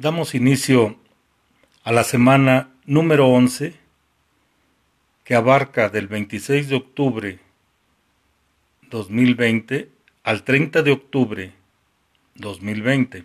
[0.00, 0.96] Damos inicio
[1.82, 3.74] a la semana número 11
[5.24, 7.40] que abarca del 26 de octubre
[8.90, 9.88] 2020
[10.22, 11.52] al 30 de octubre
[12.36, 13.24] 2020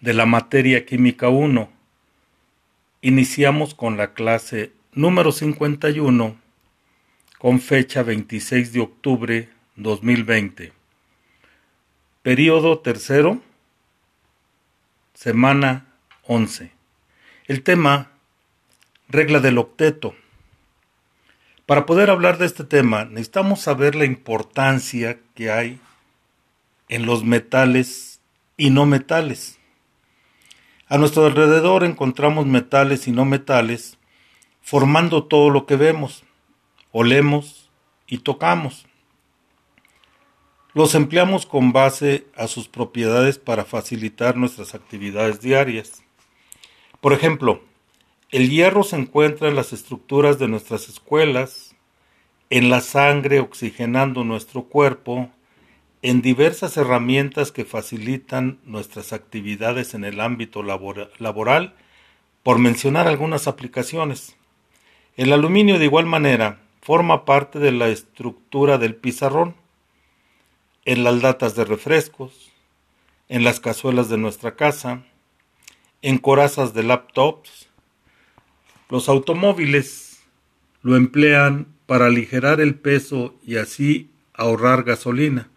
[0.00, 1.70] de la materia química 1.
[3.02, 6.36] Iniciamos con la clase número 51
[7.38, 10.72] con fecha 26 de octubre 2020.
[12.22, 13.40] Periodo tercero
[15.14, 15.86] Semana
[16.26, 16.72] 11.
[17.46, 18.10] El tema,
[19.08, 20.16] regla del octeto.
[21.66, 25.78] Para poder hablar de este tema necesitamos saber la importancia que hay
[26.88, 28.20] en los metales
[28.56, 29.60] y no metales.
[30.88, 33.98] A nuestro alrededor encontramos metales y no metales
[34.62, 36.24] formando todo lo que vemos,
[36.90, 37.70] olemos
[38.08, 38.86] y tocamos.
[40.74, 46.02] Los empleamos con base a sus propiedades para facilitar nuestras actividades diarias.
[47.00, 47.62] Por ejemplo,
[48.32, 51.76] el hierro se encuentra en las estructuras de nuestras escuelas,
[52.50, 55.30] en la sangre oxigenando nuestro cuerpo,
[56.02, 61.76] en diversas herramientas que facilitan nuestras actividades en el ámbito laboral,
[62.42, 64.34] por mencionar algunas aplicaciones.
[65.16, 69.54] El aluminio de igual manera forma parte de la estructura del pizarrón
[70.84, 72.52] en las latas de refrescos,
[73.28, 75.02] en las cazuelas de nuestra casa,
[76.02, 77.68] en corazas de laptops.
[78.90, 80.22] Los automóviles
[80.82, 85.48] lo emplean para aligerar el peso y así ahorrar gasolina,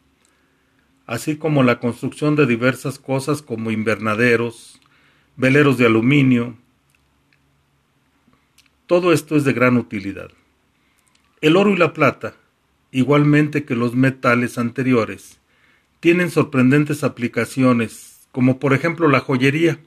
[1.06, 4.80] así como la construcción de diversas cosas como invernaderos,
[5.36, 6.56] veleros de aluminio.
[8.86, 10.30] Todo esto es de gran utilidad.
[11.42, 12.36] El oro y la plata
[12.92, 15.40] igualmente que los metales anteriores,
[16.00, 19.80] tienen sorprendentes aplicaciones, como por ejemplo la joyería,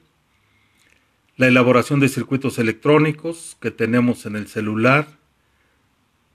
[1.37, 5.07] la elaboración de circuitos electrónicos que tenemos en el celular,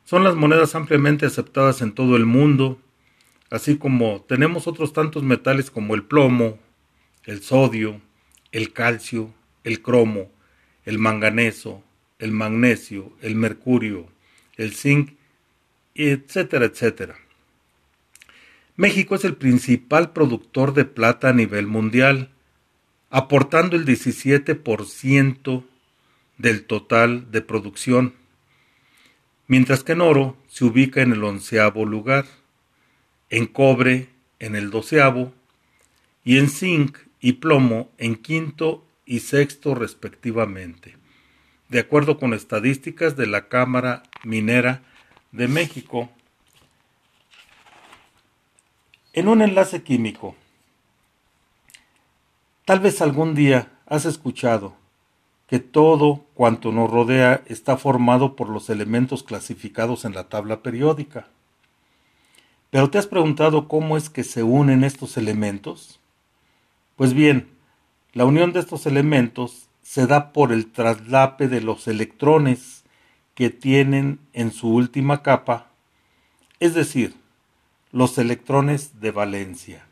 [0.05, 2.81] son las monedas ampliamente aceptadas en todo el mundo,
[3.51, 6.59] así como tenemos otros tantos metales como el plomo,
[7.25, 8.01] el sodio,
[8.53, 9.35] el calcio,
[9.65, 10.31] el cromo,
[10.85, 11.83] el manganeso,
[12.19, 14.07] el magnesio, el mercurio,
[14.57, 15.16] el zinc
[15.97, 17.17] etcétera, etcétera.
[18.77, 22.31] México es el principal productor de plata a nivel mundial,
[23.11, 25.65] aportando el 17%
[26.37, 28.15] del total de producción,
[29.47, 32.27] mientras que en oro se ubica en el onceavo lugar,
[33.31, 34.09] en cobre
[34.39, 35.33] en el doceavo
[36.25, 40.97] y en zinc y plomo en quinto y sexto respectivamente,
[41.69, 44.83] de acuerdo con estadísticas de la Cámara Minera
[45.37, 46.09] de México
[49.13, 50.35] en un enlace químico.
[52.65, 54.75] Tal vez algún día has escuchado
[55.47, 61.29] que todo cuanto nos rodea está formado por los elementos clasificados en la tabla periódica.
[62.71, 66.01] Pero ¿te has preguntado cómo es que se unen estos elementos?
[66.97, 67.49] Pues bien,
[68.13, 72.85] la unión de estos elementos se da por el traslape de los electrones
[73.37, 75.67] que tienen en su última capa,
[76.59, 77.15] es decir,
[77.93, 79.87] los electrones de valencia.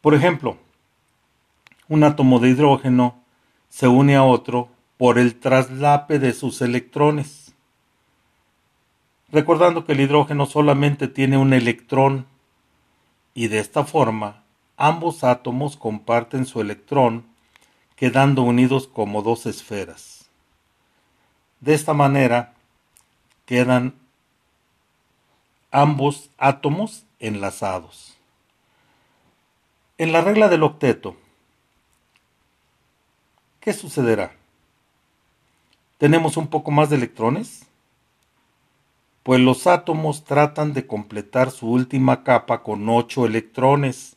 [0.00, 0.56] Por ejemplo,
[1.88, 3.22] un átomo de hidrógeno
[3.68, 7.54] se une a otro por el traslape de sus electrones.
[9.30, 12.24] Recordando que el hidrógeno solamente tiene un electrón
[13.34, 14.44] y de esta forma
[14.78, 17.26] ambos átomos comparten su electrón
[17.96, 20.21] quedando unidos como dos esferas.
[21.62, 22.54] De esta manera
[23.46, 23.94] quedan
[25.70, 28.18] ambos átomos enlazados.
[29.96, 31.14] En la regla del octeto,
[33.60, 34.32] ¿qué sucederá?
[35.98, 37.64] ¿Tenemos un poco más de electrones?
[39.22, 44.16] Pues los átomos tratan de completar su última capa con ocho electrones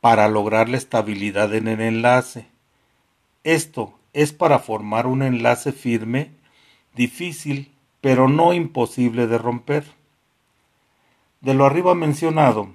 [0.00, 2.48] para lograr la estabilidad en el enlace.
[3.44, 6.41] Esto es para formar un enlace firme
[6.94, 9.84] difícil, pero no imposible de romper.
[11.40, 12.70] De lo arriba mencionado,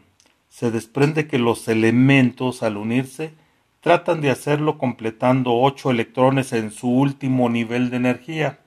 [0.49, 3.33] se desprende que los elementos al unirse
[3.81, 8.59] tratan de hacerlo completando ocho electrones en su último nivel de energía.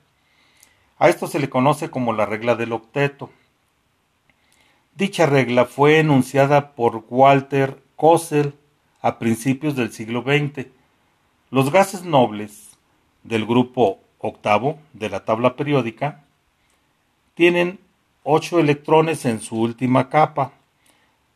[0.97, 3.29] A esto se le conoce como la regla del octeto.
[4.95, 8.55] Dicha regla fue enunciada por Walter Kossel
[9.01, 10.67] a principios del siglo XX.
[11.49, 12.77] Los gases nobles
[13.23, 16.23] del grupo octavo de la tabla periódica,
[17.33, 17.79] tienen
[18.23, 20.53] ocho electrones en su última capa,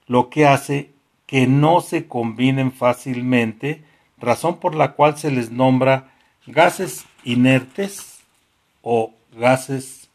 [0.07, 0.91] lo que hace
[1.25, 3.83] que no se combinen fácilmente
[4.17, 6.11] razón por la cual se les nombra
[6.45, 8.19] gases inertes
[8.81, 10.09] o gases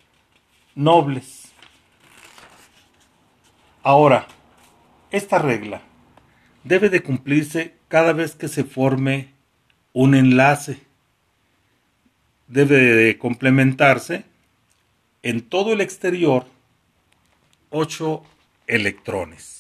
[0.75, 1.53] nobles.
[3.83, 4.27] Ahora,
[5.11, 5.83] esta regla
[6.65, 9.33] debe de cumplirse cada vez que se forme
[9.93, 10.90] un enlace.
[12.51, 14.25] Debe de complementarse
[15.23, 16.47] en todo el exterior
[17.71, 18.25] 8
[18.67, 19.60] electrones.